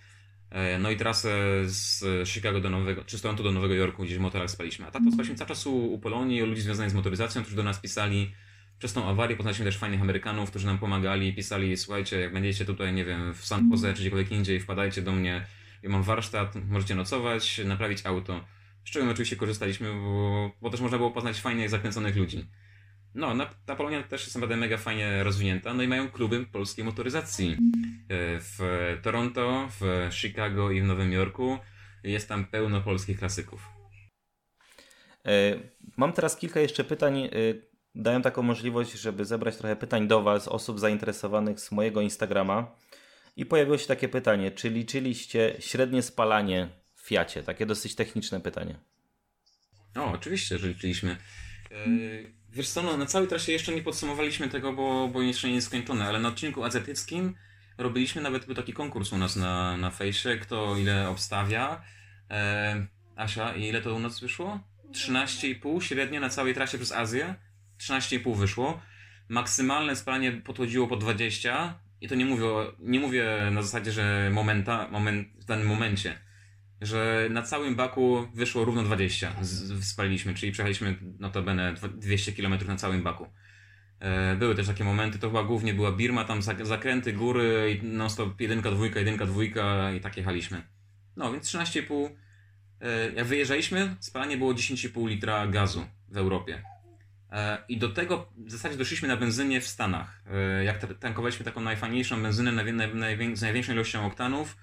[0.50, 1.30] E, no i trasę
[1.66, 4.88] z Chicago do Nowego, czy Toronto do Nowego Jorku, gdzieś w motorach spaliśmy.
[4.88, 7.56] A tak to spaliśmy cały czas u, u Polonii, u ludzi związanych z motoryzacją, którzy
[7.56, 8.32] do nas pisali
[8.80, 9.36] przez tą awarię.
[9.36, 13.46] Poznaliśmy też fajnych Amerykanów, którzy nam pomagali, pisali, słuchajcie, jak będziecie tutaj, nie wiem, w
[13.46, 15.46] San Jose czy gdziekolwiek indziej, wpadajcie do mnie,
[15.84, 18.46] ja mam warsztat, możecie nocować, naprawić auto.
[18.86, 22.46] Z czego my oczywiście korzystaliśmy, bo, bo też można było poznać fajnych, zakręconych ludzi.
[23.18, 26.86] No, na, ta Polonia też jest naprawdę mega fajnie rozwinięta, no i mają kluby polskiej
[26.86, 27.52] motoryzacji.
[27.52, 27.58] E,
[28.40, 28.60] w
[29.04, 31.58] Toronto, w Chicago i w Nowym Jorku
[32.04, 33.70] jest tam pełno polskich klasyków.
[35.26, 35.60] E,
[35.98, 37.18] mam teraz kilka jeszcze pytań.
[37.20, 37.30] E,
[37.96, 42.76] daję taką możliwość, żeby zebrać trochę pytań do Was, osób zainteresowanych z mojego Instagrama.
[43.36, 47.44] I pojawiło się takie pytanie, czy liczyliście średnie spalanie w Fiacie?
[47.44, 48.80] Takie dosyć techniczne pytanie.
[49.96, 51.18] O, oczywiście, że liczyliśmy.
[52.54, 55.68] Wiesz co, no, na całej trasie jeszcze nie podsumowaliśmy tego, bo, bo jeszcze nie jest
[55.68, 57.36] skończone, ale na odcinku azjatyckim
[57.78, 61.82] robiliśmy nawet był taki konkurs u nas na, na fejsie, kto ile obstawia.
[62.32, 64.60] E, Asia, ile to u nas wyszło?
[64.92, 67.36] 13,5 średnio na całej trasie przez Azję.
[67.80, 68.82] 13,5 wyszło.
[69.30, 72.46] Maksymalne spalanie podchodziło po 20 i to nie mówię,
[72.80, 76.27] nie mówię na zasadzie, że momenta, moment, w danym momencie
[76.82, 79.32] że na całym baku wyszło równo 20.
[79.82, 83.28] Spaliliśmy, czyli przejechaliśmy notabene 200 km na całym baku.
[84.00, 88.42] E, były też takie momenty, to chyba głównie była Birma, tam zakręty, góry non stop
[88.42, 90.62] jedynka, dwójka, jedynka, dwójka i tak jechaliśmy.
[91.16, 92.10] No, więc 13,5.
[92.82, 96.62] E, jak wyjeżdżaliśmy, spalanie było 10,5 litra gazu w Europie.
[97.32, 100.24] E, I do tego w zasadzie doszliśmy na benzynie w Stanach.
[100.66, 102.64] Jak tankowaliśmy taką najfajniejszą benzynę
[103.36, 104.58] z największą ilością oktanów,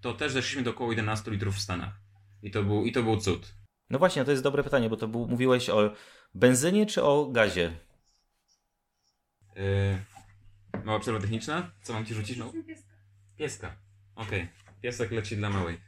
[0.00, 1.94] to też zeszliśmy do około 11 litrów w Stanach.
[2.42, 3.54] I to był, i to był cud.
[3.90, 5.94] No właśnie, to jest dobre pytanie, bo to był, mówiłeś o
[6.34, 7.72] benzynie czy o gazie?
[9.56, 11.70] Yy, mała przerwa techniczna?
[11.82, 12.38] Co mam ci rzucić?
[12.38, 12.52] No?
[12.66, 12.90] Pieska.
[13.36, 13.76] Pieska.
[14.14, 14.42] Okej.
[14.42, 14.80] Okay.
[14.82, 15.80] Piesek leci dla małej.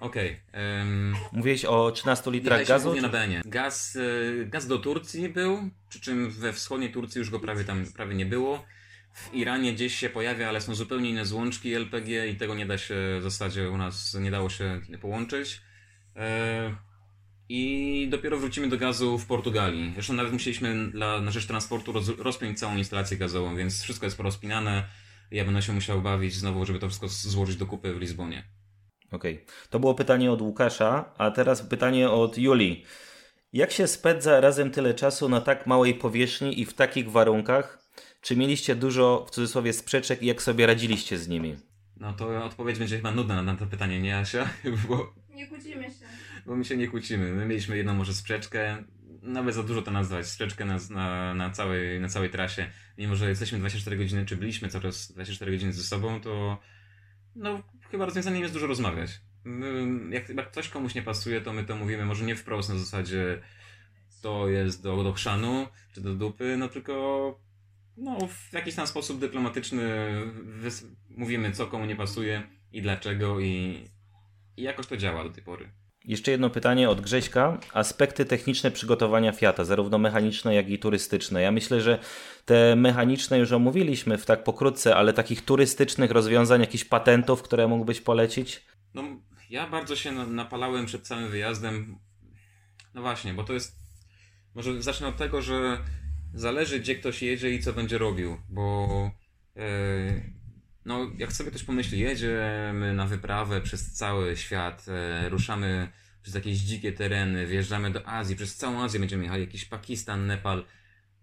[0.00, 0.40] Okej.
[0.48, 0.78] Okay.
[0.78, 2.94] Um, Mówiłeś o 13 litrach gazu?
[2.94, 3.02] Czy...
[3.02, 3.42] na Benie.
[3.44, 7.84] Gaz, y, gaz do Turcji był, przy czym we wschodniej Turcji już go prawie tam
[7.96, 8.64] prawie nie było
[9.12, 12.78] w Iranie gdzieś się pojawia, ale są zupełnie inne złączki LPG i tego nie da
[12.78, 15.60] się w zasadzie u nas nie dało się połączyć.
[16.16, 16.74] E,
[17.48, 19.90] I dopiero wrócimy do gazu w Portugalii.
[19.94, 24.16] Zresztą nawet musieliśmy dla, na rzecz transportu roz, rozpiąć całą instalację gazową, więc wszystko jest
[24.16, 24.88] porozpinane.
[25.30, 28.44] Ja będę się musiał bawić znowu, żeby to wszystko złożyć do kupy w Lizbonie.
[29.12, 29.34] Okej.
[29.34, 29.46] Okay.
[29.70, 32.84] To było pytanie od Łukasza, a teraz pytanie od Julii.
[33.52, 37.79] Jak się spędza razem tyle czasu na tak małej powierzchni i w takich warunkach?
[38.20, 41.56] Czy mieliście dużo, w cudzysłowie, sprzeczek i jak sobie radziliście z nimi?
[41.96, 44.48] No to odpowiedź będzie chyba nudna na to pytanie, nie Asia?
[44.88, 46.06] Bo, nie kłócimy się.
[46.46, 47.32] Bo my się nie kłócimy.
[47.32, 48.84] My mieliśmy jedną może sprzeczkę,
[49.22, 52.70] nawet za dużo to nazwać, sprzeczkę na, na, na, całej, na całej trasie.
[52.98, 56.58] Mimo, że jesteśmy 24 godziny, czy byliśmy cały czas 24 godziny ze sobą, to
[57.36, 59.20] no chyba rozwiązaniem jest dużo rozmawiać.
[59.44, 62.78] My, jak, jak coś komuś nie pasuje, to my to mówimy, może nie wprost na
[62.78, 63.40] zasadzie
[64.22, 67.49] to jest do, do chrzanu, czy do dupy, no tylko
[67.96, 70.10] no, w jakiś tam sposób dyplomatyczny
[71.08, 73.84] mówimy, co komu nie pasuje i dlaczego, i,
[74.56, 75.72] i jakoś to działa do tej pory.
[76.04, 77.58] Jeszcze jedno pytanie od Grześka.
[77.74, 81.42] Aspekty techniczne przygotowania Fiata, zarówno mechaniczne, jak i turystyczne.
[81.42, 81.98] Ja myślę, że
[82.44, 88.00] te mechaniczne już omówiliśmy w tak pokrótce, ale takich turystycznych rozwiązań, jakichś patentów, które mógłbyś
[88.00, 88.62] polecić?
[88.94, 89.02] No,
[89.50, 91.98] ja bardzo się napalałem przed całym wyjazdem.
[92.94, 93.80] No właśnie, bo to jest.
[94.54, 95.78] Może zacznę od tego, że
[96.34, 99.10] zależy gdzie ktoś jedzie i co będzie robił, bo
[99.56, 99.60] e,
[100.84, 105.88] no jak sobie ktoś pomyśli, jedziemy na wyprawę przez cały świat, e, ruszamy
[106.22, 110.64] przez jakieś dzikie tereny, wjeżdżamy do Azji, przez całą Azję będziemy jechali, jakiś Pakistan, Nepal,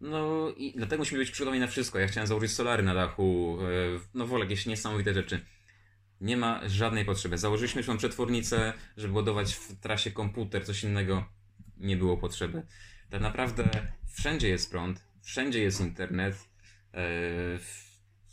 [0.01, 1.99] no i dlatego musimy być przygotowani na wszystko.
[1.99, 5.45] Ja chciałem założyć solary na dachu, e, no wolę jakieś niesamowite rzeczy.
[6.21, 7.37] Nie ma żadnej potrzeby.
[7.37, 11.25] Założyliśmy już przetwornicę, żeby ładować w trasie komputer, coś innego.
[11.77, 12.63] Nie było potrzeby.
[13.09, 13.69] Tak naprawdę
[14.17, 16.49] wszędzie jest prąd, wszędzie jest internet,
[16.93, 16.99] e,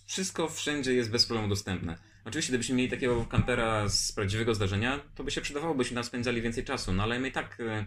[0.06, 1.98] wszystko wszędzie jest bez problemu dostępne.
[2.24, 6.42] Oczywiście, gdybyśmy mieli takiego kampera z prawdziwego zdarzenia, to by się przydawało, byśmy tam spędzali
[6.42, 7.86] więcej czasu, no ale my i tak e,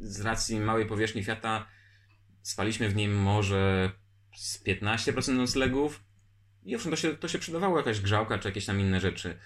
[0.00, 1.66] z racji małej powierzchni Fiata
[2.42, 3.92] spaliśmy w nim może
[4.36, 6.04] z 15% noclegów
[6.64, 9.38] i owszem, to się, to się przydawało jakaś grzałka czy jakieś tam inne rzeczy.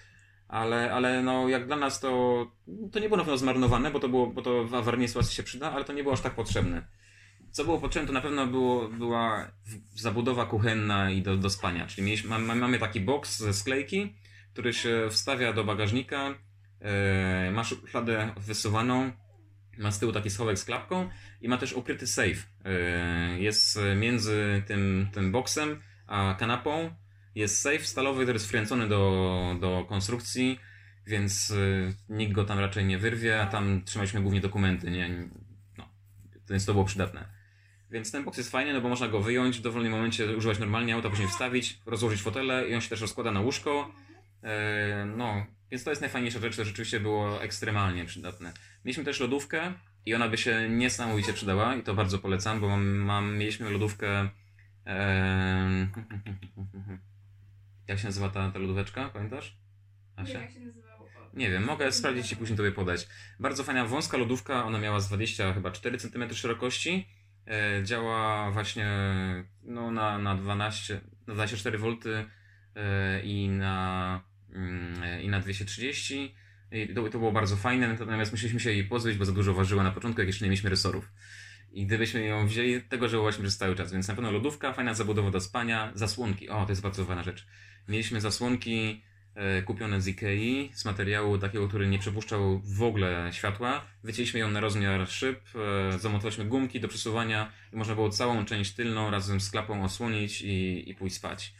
[0.47, 2.45] Ale, ale no, jak dla nas to,
[2.91, 5.43] to nie było na pewno zmarnowane, bo to, było, bo to w awaryjnej sytuacji się
[5.43, 6.87] przyda, ale to nie było aż tak potrzebne.
[7.59, 9.51] Co było potrzebne, to na pewno było, była
[9.95, 11.87] zabudowa kuchenna i do, do spania.
[11.87, 14.15] Czyli mieliśmy, mamy, mamy taki boks ze sklejki,
[14.53, 16.35] który się wstawia do bagażnika,
[16.81, 19.11] e, ma szufladę wysuwaną,
[19.77, 21.09] ma z tyłu taki schowek z klapką
[21.41, 22.47] i ma też ukryty safe.
[22.65, 26.95] E, jest między tym, tym boksem a kanapą
[27.35, 30.59] Jest safe stalowy, który jest wkręcony do, do konstrukcji,
[31.07, 35.29] więc y, nikt go tam raczej nie wyrwie, a tam trzymaliśmy głównie dokumenty, nie?
[35.77, 35.89] No,
[36.49, 37.38] więc to było przydatne.
[37.91, 40.95] Więc ten box jest fajny, no bo można go wyjąć w dowolnym momencie, używać normalnie
[40.95, 43.91] auta, później wstawić, rozłożyć fotele i on się też rozkłada na łóżko.
[44.43, 48.53] E, no, więc to jest najfajniejsza rzecz, to rzeczywiście było ekstremalnie przydatne.
[48.85, 49.73] Mieliśmy też lodówkę
[50.05, 54.29] i ona by się niesamowicie przydała i to bardzo polecam, bo mam, mam mieliśmy lodówkę
[54.85, 55.87] e,
[57.87, 59.57] jak się nazywa ta, ta lodóweczka, pamiętasz?
[60.17, 61.09] Nie wiem, jak się nazywało.
[61.33, 63.07] Nie wiem, mogę sprawdzić i później tobie podać.
[63.39, 67.07] Bardzo fajna wąska lodówka, ona miała z 20 chyba 4 cm szerokości.
[67.49, 68.87] E, działa właśnie
[69.63, 71.87] no, na, na 12, na 24 V
[72.75, 74.21] e, i na,
[74.53, 76.35] mm, i na 230.
[76.71, 79.83] I to, to było bardzo fajne, natomiast musieliśmy się jej pozbyć, bo za dużo ważyła
[79.83, 81.11] na początku, jak jeszcze nie mieliśmy resorów.
[81.71, 83.91] I gdybyśmy ją wzięli, tego żałowaliśmy przez cały czas.
[83.91, 86.49] Więc na pewno lodówka, fajna zabudowa do spania, zasłonki.
[86.49, 87.47] O, to jest bardzo ważna rzecz.
[87.87, 89.03] Mieliśmy zasłonki
[89.65, 93.81] kupione z Ikei, z materiału takiego, który nie przepuszczał w ogóle światła.
[94.03, 98.71] Wycięliśmy ją na rozmiar szyb, e, zamontowaliśmy gumki do przesuwania i można było całą część
[98.71, 101.53] tylną razem z klapą osłonić i, i pójść spać.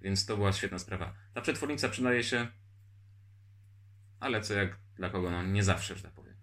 [0.00, 1.14] Więc to była świetna sprawa.
[1.34, 2.46] Ta przetwornica przydaje się,
[4.20, 6.36] ale co jak dla kogo, no nie zawsze, że tak powiem.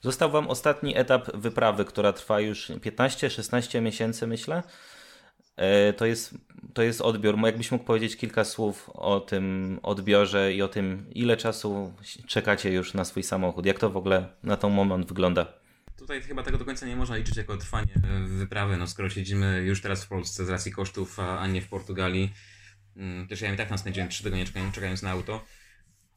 [0.00, 4.62] Został Wam ostatni etap wyprawy, która trwa już 15-16 miesięcy, myślę.
[5.58, 6.34] E, to jest,
[6.74, 7.38] to jest odbiór.
[7.44, 11.92] Jakbyś mógł powiedzieć kilka słów o tym odbiorze i o tym, ile czasu
[12.26, 13.66] czekacie już na swój samochód?
[13.66, 15.52] Jak to w ogóle na ten moment wygląda?
[15.98, 17.94] Tutaj chyba tego do końca nie można liczyć jako trwanie
[18.26, 22.32] wyprawy, no skoro siedzimy już teraz w Polsce z racji kosztów, a nie w Portugalii.
[22.96, 25.44] Mm, też ja i tak nas spędziłem 3 tygodnie czekając na auto.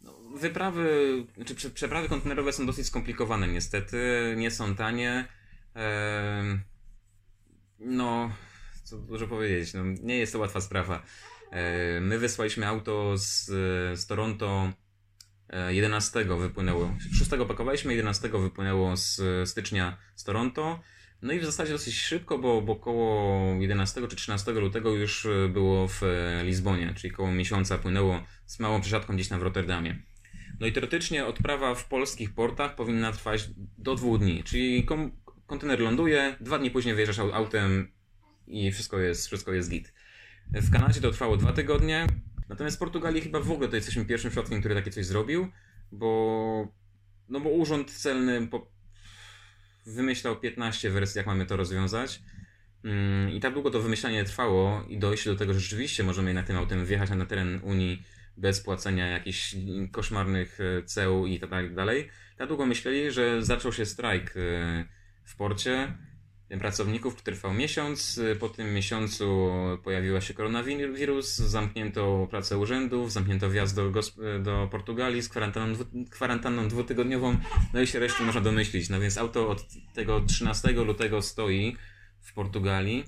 [0.01, 0.89] No, wyprawy,
[1.33, 5.25] czy znaczy przeprawy kontenerowe są dosyć skomplikowane niestety, nie są tanie.
[5.75, 6.59] Eee,
[7.79, 8.31] no,
[8.91, 11.03] co dużo powiedzieć, no, nie jest to łatwa sprawa.
[11.51, 13.45] Eee, my wysłaliśmy auto z,
[13.99, 14.73] z Toronto
[15.69, 20.79] 11 eee, wypłynęło, 6 pakowaliśmy, 11 wypłynęło z stycznia z Toronto.
[21.21, 25.87] No i w zasadzie dosyć szybko, bo, bo około 11 czy 13 lutego już było
[25.87, 26.01] w
[26.43, 29.99] Lizbonie, czyli około miesiąca płynęło z małą przesiadką gdzieś tam w Rotterdamie.
[30.59, 34.85] No i teoretycznie odprawa w polskich portach powinna trwać do dwóch dni, czyli
[35.47, 37.91] kontener ląduje, dwa dni później wyjeżdżasz autem
[38.47, 39.93] i wszystko jest, wszystko jest git.
[40.51, 42.07] W Kanadzie to trwało dwa tygodnie,
[42.49, 45.47] natomiast w Portugalii chyba w ogóle to jesteśmy pierwszym środkiem, który takie coś zrobił,
[45.91, 46.67] bo,
[47.29, 48.71] no bo urząd celny po,
[49.85, 52.21] wymyślał 15 wersji, jak mamy to rozwiązać.
[52.83, 56.47] Mm, I tak długo to wymyślanie trwało i dojście do tego, że rzeczywiście możemy jednak
[56.47, 58.03] tym autem wjechać na teren Unii
[58.37, 59.55] bez płacenia jakichś
[59.91, 62.09] koszmarnych e, ceł i tak dalej.
[62.37, 64.85] Tak długo myśleli, że zaczął się strajk e,
[65.23, 65.97] w porcie
[66.59, 68.21] pracowników, który trwał miesiąc.
[68.39, 69.49] Po tym miesiącu
[69.83, 73.91] pojawiła się koronawirus, zamknięto pracę urzędów, zamknięto wjazd do,
[74.39, 75.77] do Portugalii z kwarantanną,
[76.09, 77.37] kwarantanną dwutygodniową,
[77.73, 78.89] no i się resztę można domyślić.
[78.89, 81.77] No więc auto od tego 13 lutego stoi
[82.21, 83.03] w Portugalii.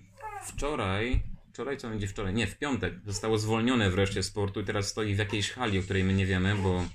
[0.45, 2.33] Wczoraj, wczoraj co będzie wczoraj?
[2.33, 5.83] Nie, w piątek zostało zwolnione wreszcie z portu i teraz stoi w jakiejś hali, o
[5.83, 6.85] której my nie wiemy, bo,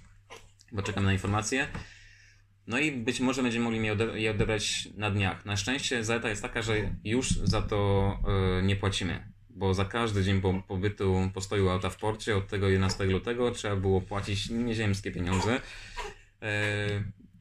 [0.72, 1.68] bo czekamy na informacje.
[2.68, 3.80] No i być może będziemy mogli
[4.14, 5.46] je odebrać na dniach.
[5.46, 8.18] Na szczęście zaleta jest taka, że już za to
[8.58, 13.04] y, nie płacimy, bo za każdy dzień pobytu, postoju auta w porcie od tego 11
[13.04, 15.60] lutego trzeba było płacić nieziemskie pieniądze.
[16.42, 16.86] E,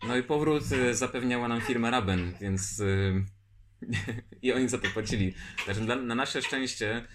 [0.07, 2.83] no i powrót e, zapewniała nam firma Raben, więc
[4.41, 5.33] i oni za to płacili.
[5.65, 7.07] Znaczy, na nasze szczęście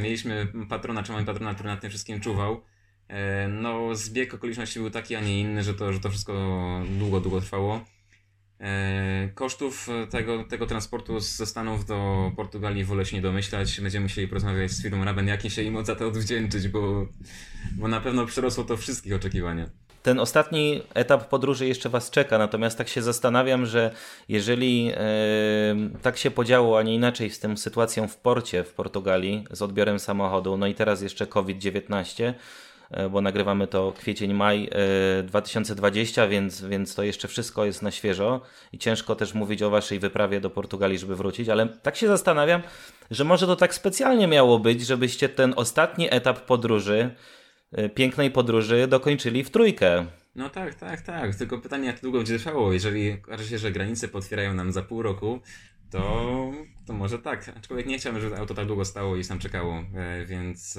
[0.00, 2.62] mieliśmy patrona, czy mamy patrona, który nad tym wszystkim czuwał.
[3.08, 6.32] E, no, zbieg okoliczności był taki, a nie inny, że to, że to wszystko
[6.98, 7.80] długo, długo trwało.
[8.60, 13.80] E, kosztów tego, tego transportu ze Stanów do Portugalii wolę się nie domyślać.
[13.80, 17.06] Będziemy musieli porozmawiać z firmą Raben, jak się im za to odwdzięczyć, bo,
[17.72, 19.70] bo na pewno przerosło to wszystkich oczekiwania.
[20.02, 23.94] Ten ostatni etap podróży jeszcze Was czeka, natomiast tak się zastanawiam, że
[24.28, 25.00] jeżeli e,
[26.02, 29.98] tak się podziało, a nie inaczej z tą sytuacją w porcie w Portugalii z odbiorem
[29.98, 32.34] samochodu, no i teraz jeszcze COVID-19, E,
[33.10, 34.70] bo nagrywamy to kwiecień, maj
[35.24, 38.40] 2020, e, więc, więc to jeszcze wszystko jest na świeżo
[38.72, 42.62] i ciężko też mówić o waszej wyprawie do Portugalii, żeby wrócić, ale tak się zastanawiam,
[43.10, 47.14] że może to tak specjalnie miało być, żebyście ten ostatni etap podróży,
[47.72, 50.06] e, pięknej podróży dokończyli w trójkę.
[50.34, 51.34] No tak, tak, tak.
[51.34, 52.72] Tylko pytanie, jak długo będzie trwało.
[52.72, 55.40] Jeżeli okaże się, że granice potwierają nam za pół roku,
[55.90, 56.32] to,
[56.86, 57.52] to może tak.
[57.56, 59.84] Aczkolwiek nie chciałbym, żeby auto tak długo stało i tam czekało,
[60.26, 60.78] więc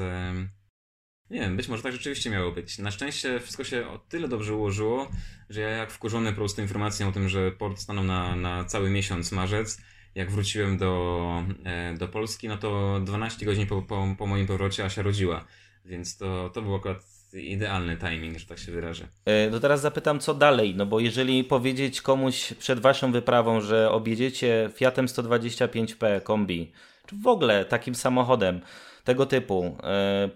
[1.29, 2.77] nie wiem, być może tak rzeczywiście miało być.
[2.77, 5.07] Na szczęście wszystko się o tyle dobrze ułożyło,
[5.49, 8.89] że ja jak wkurzony po prostu informacją o tym, że port stanął na, na cały
[8.89, 9.81] miesiąc marzec,
[10.15, 14.85] jak wróciłem do, e, do Polski, no to 12 godzin po, po, po moim powrocie
[14.85, 15.45] Asia rodziła.
[15.85, 19.07] Więc to, to był akurat idealny timing, że tak się wyrażę.
[19.25, 20.75] E, to teraz zapytam, co dalej?
[20.75, 26.71] No bo jeżeli powiedzieć komuś przed waszą wyprawą, że objedziecie Fiatem 125P kombi,
[27.05, 28.61] czy w ogóle takim samochodem
[29.03, 30.29] tego typu, e,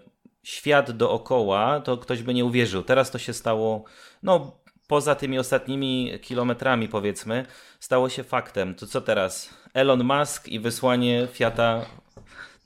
[0.44, 2.82] świat dookoła, to ktoś by nie uwierzył.
[2.82, 3.84] Teraz to się stało,
[4.22, 7.46] no poza tymi ostatnimi kilometrami powiedzmy,
[7.80, 8.74] stało się faktem.
[8.74, 9.54] To co teraz?
[9.74, 11.86] Elon Musk i wysłanie Fiata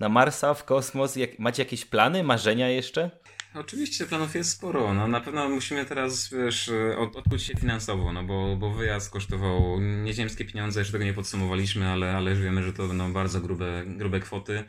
[0.01, 1.17] na Marsa, w kosmos.
[1.17, 3.11] Jak, macie jakieś plany, marzenia jeszcze?
[3.55, 4.95] Oczywiście planów jest sporo.
[4.95, 9.81] No, na pewno musimy teraz wiesz, od, odkuć się finansowo, no bo, bo wyjazd kosztował
[9.81, 14.21] nieziemskie pieniądze, jeszcze tego nie podsumowaliśmy, ale, ale wiemy, że to będą bardzo grube, grube
[14.21, 14.65] kwoty,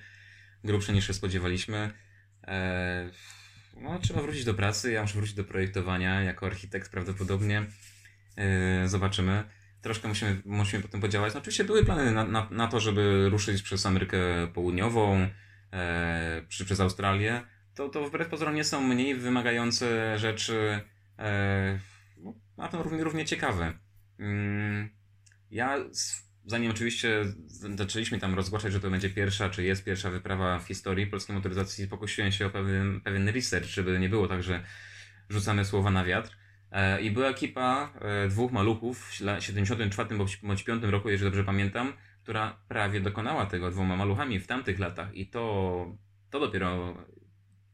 [0.63, 1.93] grubsze niż się spodziewaliśmy.
[2.50, 3.12] Eee,
[3.78, 7.66] no, trzeba wrócić do pracy, ja muszę wrócić do projektowania jako architekt prawdopodobnie.
[8.38, 9.44] Eee, zobaczymy.
[9.82, 11.34] Troszkę musimy, musimy potem podziałać.
[11.34, 14.18] No, oczywiście były plany na, na, na to, żeby ruszyć przez Amerykę
[14.54, 15.28] Południową,
[15.74, 17.44] e, przez Australię
[17.80, 20.82] to, to wbrew pozorom nie są mniej wymagające rzeczy,
[21.20, 21.80] e,
[22.18, 23.74] no, a to równie, równie ciekawe.
[24.20, 24.90] Mm,
[25.52, 25.78] ja,
[26.50, 27.26] zanim oczywiście
[27.78, 31.88] zaczęliśmy tam rozgłaszać, że to będzie pierwsza, czy jest pierwsza wyprawa w historii polskiej motoryzacji,
[31.88, 34.64] pokusiłem się o pewien, pewien research, żeby nie było tak, że
[35.30, 36.38] rzucamy słowa na wiatr.
[36.72, 41.94] E, I była ekipa e, dwóch maluchów w 74 bądź 5 roku, jeżeli dobrze pamiętam,
[42.24, 45.16] która prawie dokonała tego dwoma maluchami w tamtych latach.
[45.16, 45.98] I to,
[46.30, 46.98] to dopiero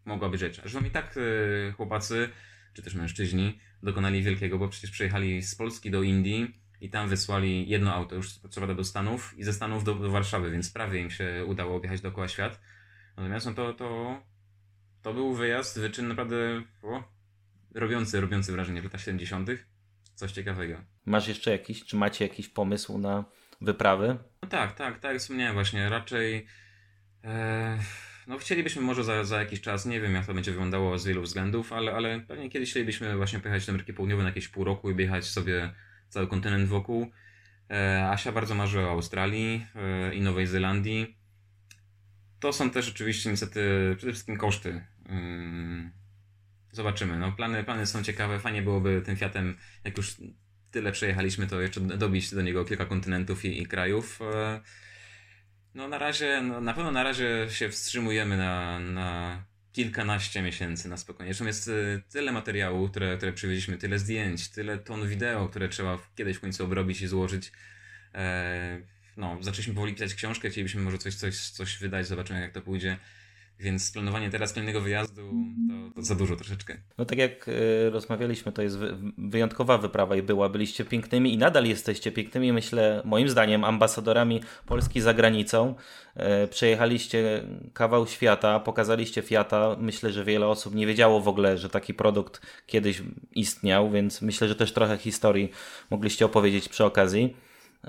[0.06, 0.62] mogła być rzecz.
[0.62, 2.30] Zresztą i tak e, chłopacy,
[2.74, 7.70] czy też mężczyźni, dokonali wielkiego, bo przecież przejechali z Polski do Indii i tam wysłali
[7.70, 11.02] jedno auto już co prawda do Stanów i ze Stanów do, do Warszawy, więc prawie
[11.02, 12.62] im się udało objechać dookoła świat.
[13.18, 14.22] Natomiast no to, to,
[15.02, 17.04] to był wyjazd, wyczyn naprawdę o,
[17.76, 19.50] robiący, robiący wrażenie w latach 70.
[20.16, 20.82] Coś ciekawego.
[21.06, 23.26] Masz jeszcze jakiś, czy macie jakiś pomysł na
[23.62, 24.18] wyprawy?
[24.42, 26.46] No tak, tak, tak wspomniałem właśnie, raczej
[27.24, 27.80] e,
[28.28, 31.22] no chcielibyśmy może za, za jakiś czas, nie wiem jak to będzie wyglądało z wielu
[31.22, 34.90] względów, ale, ale pewnie kiedyś chcielibyśmy właśnie pojechać do Ameryki Południowej na jakieś pół roku
[34.90, 35.74] i objechać sobie
[36.15, 37.12] cały kontynent wokół.
[37.71, 41.17] E, Asia bardzo marzy o Australii e, i Nowej Zelandii.
[42.39, 44.86] To są też oczywiście niestety przede wszystkim koszty.
[46.71, 47.19] Zobaczymy.
[47.19, 48.39] No, plany, plany są ciekawe.
[48.39, 50.15] Fajnie byłoby tym Fiatem, jak już
[50.71, 54.19] tyle przejechaliśmy, to jeszcze dobić do niego kilka kontynentów i, i krajów.
[54.21, 54.62] E,
[55.73, 59.43] no na razie, no, na pewno na razie się wstrzymujemy na, na
[59.76, 61.34] kilkanaście miesięcy na spokojnie.
[61.34, 66.00] Zresztą jest y, tyle materiału, które, które przywieźliśmy, tyle zdjęć, tyle ton wideo, które trzeba
[66.16, 67.52] kiedyś w końcu obrobić i złożyć.
[68.14, 68.82] E,
[69.18, 72.98] no, zaczęliśmy powoli pisać książkę, chcielibyśmy może coś, coś, coś wydać, zobaczymy jak to pójdzie.
[73.60, 75.22] Więc planowanie teraz kolejnego wyjazdu
[75.70, 76.78] to, to, za dużo troszeczkę.
[76.98, 80.50] No tak jak y, rozmawialiśmy, to jest wy, wyjątkowa wyprawa i była.
[80.50, 85.76] Byliście pięknymi i nadal jesteście pięknymi, myślę, moim zdaniem, ambasadorami Polski za granicą.
[86.44, 89.76] Y, przejechaliście kawał świata, pokazaliście Fiata.
[89.80, 94.48] Myślę, że wiele osób nie wiedziało w ogóle, że taki produkt kiedyś istniał, więc myślę,
[94.48, 95.52] że też trochę historii
[95.89, 97.36] mogliście opowiedzieć przy okazji.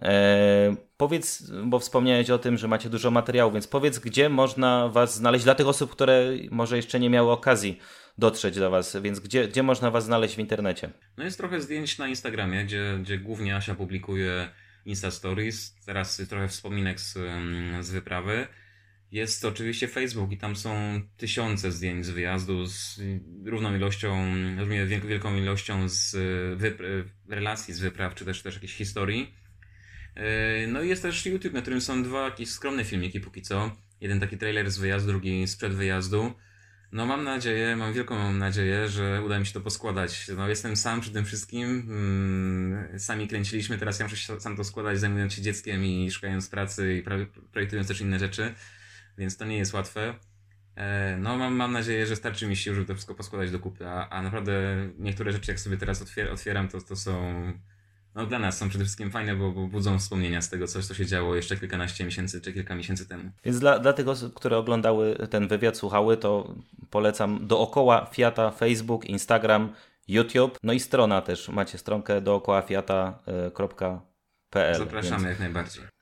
[0.02, 5.16] E, powiedz, bo wspomniałeś o tym, że macie dużo materiału, więc powiedz, gdzie można Was
[5.16, 7.78] znaleźć dla tych osób, które może jeszcze nie miały okazji
[8.18, 10.90] dotrzeć do Was, więc gdzie, gdzie można Was znaleźć w internecie?
[11.16, 14.48] No jest trochę zdjęć na Instagramie, gdzie, gdzie głównie Asia publikuje
[14.84, 17.18] Insta Stories, teraz trochę wspominek z,
[17.80, 18.46] z wyprawy.
[19.12, 23.00] Jest oczywiście Facebook i tam są tysiące zdjęć z wyjazdu z
[23.44, 24.34] równą ilością,
[25.08, 26.14] wielką ilością z
[26.60, 29.34] wypr- relacji z wypraw, czy też, też jakiejś historii.
[30.16, 33.70] E, no i jest też YouTube, na którym są dwa jakieś skromne filmiki póki co.
[34.00, 36.32] Jeden taki trailer z wyjazdu, drugi sprzed wyjazdu.
[36.92, 40.30] No mam nadzieję, mam wielką nadzieję, że uda mi się to poskładać.
[40.36, 41.64] No jestem sam przy tym wszystkim.
[41.88, 46.96] Mm, sami kręciliśmy, teraz ja muszę sam to składać, zajmując się dzieckiem i szukając pracy
[46.96, 47.02] i
[47.52, 48.54] projektując też inne rzeczy,
[49.18, 50.14] więc to nie jest łatwe.
[50.76, 53.88] E, no mam, mam nadzieję, że starczy mi sił, żeby to wszystko poskładać do kupy,
[53.88, 54.52] a, a naprawdę
[54.98, 56.02] niektóre rzeczy jak sobie teraz
[56.32, 57.52] otwieram, to, to są
[58.16, 60.94] no, dla nas są przede wszystkim fajne, bo, bo budzą wspomnienia z tego coś, co
[60.94, 63.30] się działo jeszcze kilkanaście miesięcy czy kilka miesięcy temu.
[63.44, 66.54] Więc dla, dla tych osób, które oglądały ten wywiad, słuchały, to
[66.90, 69.72] polecam dookoła Fiata Facebook, Instagram,
[70.08, 71.48] YouTube, no i strona też.
[71.48, 73.58] Macie stronkę dookoła fiata.pl.
[74.78, 75.30] Zapraszamy więc...
[75.30, 75.95] jak najbardziej.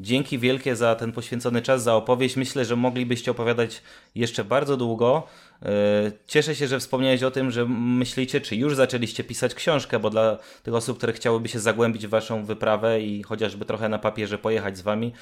[0.00, 2.36] Dzięki wielkie za ten poświęcony czas, za opowieść.
[2.36, 3.82] Myślę, że moglibyście opowiadać
[4.14, 5.26] jeszcze bardzo długo.
[5.62, 10.10] E, cieszę się, że wspomniałeś o tym, że myślicie, czy już zaczęliście pisać książkę, bo
[10.10, 14.38] dla tych osób, które chciałyby się zagłębić w Waszą wyprawę i chociażby trochę na papierze
[14.38, 15.12] pojechać z Wami,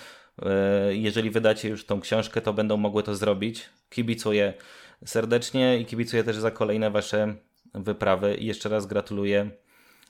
[0.43, 3.65] e, jeżeli wydacie już tą książkę, to będą mogły to zrobić.
[3.91, 4.55] Kibicuję
[5.05, 7.35] serdecznie i kibicuję też za kolejne Wasze
[7.75, 9.51] wyprawy i jeszcze raz gratuluję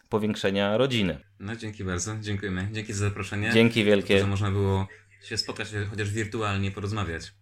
[0.09, 1.19] powiększenia rodziny.
[1.41, 2.69] No dzięki bardzo, dziękujemy.
[2.73, 3.51] Dzięki za zaproszenie.
[3.53, 4.21] Dzięki wielkie.
[4.21, 4.89] Że można było
[5.23, 7.33] się spotkać, chociaż wirtualnie porozmawiać.